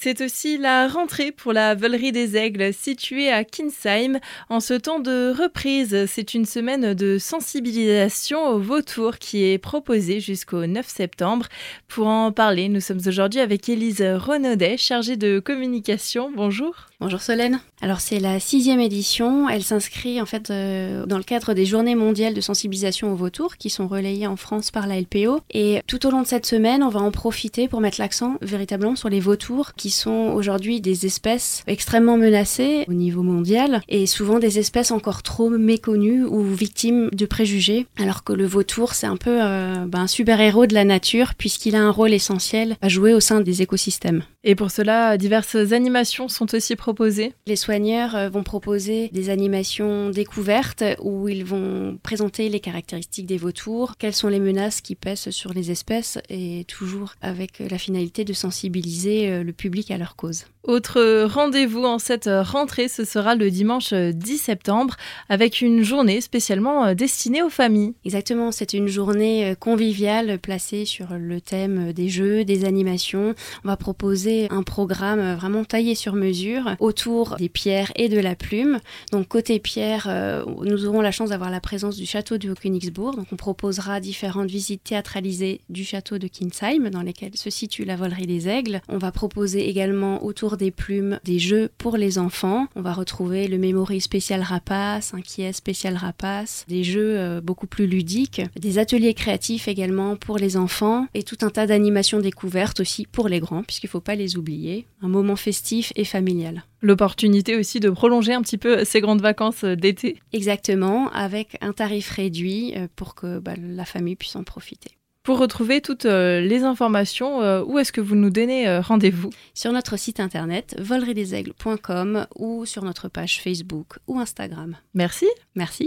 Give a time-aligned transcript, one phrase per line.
[0.00, 5.00] C'est aussi la rentrée pour la Volerie des Aigles située à Kinsheim en ce temps
[5.00, 6.06] de reprise.
[6.06, 11.46] C'est une semaine de sensibilisation au vautour qui est proposée jusqu'au 9 septembre.
[11.88, 16.30] Pour en parler, nous sommes aujourd'hui avec Élise Renaudet, chargée de communication.
[16.32, 16.76] Bonjour.
[17.00, 17.60] Bonjour Solène.
[17.80, 19.48] Alors c'est la sixième édition.
[19.48, 23.56] Elle s'inscrit en fait euh, dans le cadre des journées mondiales de sensibilisation au vautour
[23.56, 25.40] qui sont relayées en France par la LPO.
[25.52, 28.96] Et tout au long de cette semaine, on va en profiter pour mettre l'accent véritablement
[28.96, 34.38] sur les vautours qui sont aujourd'hui des espèces extrêmement menacées au niveau mondial et souvent
[34.38, 37.86] des espèces encore trop méconnues ou victimes de préjugés.
[37.98, 41.76] Alors que le vautour c'est un peu euh, ben, un super-héros de la nature puisqu'il
[41.76, 44.22] a un rôle essentiel à jouer au sein des écosystèmes.
[44.44, 47.34] Et pour cela, diverses animations sont aussi proposées.
[47.46, 53.36] Les soigneurs euh, vont proposer des animations découvertes où ils vont présenter les caractéristiques des
[53.36, 58.24] vautours, quelles sont les menaces qui pèsent sur les espèces et toujours avec la finalité
[58.24, 60.44] de sensibiliser euh, le public à leur cause.
[60.64, 64.96] Autre rendez-vous en cette rentrée, ce sera le dimanche 10 septembre
[65.28, 67.94] avec une journée spécialement euh, destinée aux familles.
[68.04, 73.34] Exactement, c'est une journée conviviale placée sur le thème des jeux, des animations.
[73.64, 78.34] On va proposer un programme vraiment taillé sur mesure autour des pierres et de la
[78.34, 78.78] plume.
[79.12, 83.16] Donc côté pierre, euh, nous aurons la chance d'avoir la présence du château de Königsbourg.
[83.16, 87.96] Donc on proposera différentes visites théâtralisées du château de Kinsheim dans lesquelles se situe la
[87.96, 88.80] volerie des aigles.
[88.88, 92.66] On va proposer également autour des plumes des jeux pour les enfants.
[92.74, 97.40] On va retrouver le Memory spécial rapace, un qui est spécial rapace, des jeux euh,
[97.40, 102.20] beaucoup plus ludiques, des ateliers créatifs également pour les enfants et tout un tas d'animations
[102.20, 104.86] découvertes aussi pour les grands puisqu'il ne faut pas les oublier.
[105.02, 106.64] Un moment festif et familial.
[106.80, 110.20] L'opportunité aussi de prolonger un petit peu ces grandes vacances euh, d'été.
[110.32, 114.97] Exactement, avec un tarif réduit euh, pour que bah, la famille puisse en profiter.
[115.28, 119.28] Pour retrouver toutes euh, les informations, où est-ce que vous nous donnez rendez-vous?
[119.52, 124.78] Sur notre site internet voleridesaigles.com ou sur notre page Facebook ou Instagram.
[124.94, 125.26] Merci.
[125.54, 125.86] Merci.